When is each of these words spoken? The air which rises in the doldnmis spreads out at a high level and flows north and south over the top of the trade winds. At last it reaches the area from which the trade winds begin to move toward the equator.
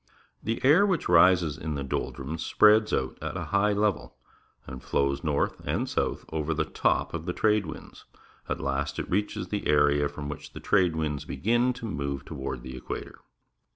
The 0.41 0.59
air 0.65 0.83
which 0.83 1.07
rises 1.07 1.59
in 1.59 1.75
the 1.75 1.83
doldnmis 1.83 2.39
spreads 2.39 2.91
out 2.91 3.19
at 3.21 3.37
a 3.37 3.43
high 3.53 3.71
level 3.73 4.15
and 4.65 4.81
flows 4.81 5.23
north 5.23 5.61
and 5.63 5.87
south 5.87 6.25
over 6.33 6.55
the 6.55 6.65
top 6.65 7.13
of 7.13 7.27
the 7.27 7.33
trade 7.33 7.67
winds. 7.67 8.05
At 8.49 8.59
last 8.59 8.97
it 8.97 9.07
reaches 9.07 9.49
the 9.49 9.67
area 9.67 10.09
from 10.09 10.27
which 10.27 10.53
the 10.53 10.59
trade 10.59 10.95
winds 10.95 11.23
begin 11.25 11.71
to 11.73 11.85
move 11.85 12.25
toward 12.25 12.63
the 12.63 12.75
equator. 12.75 13.19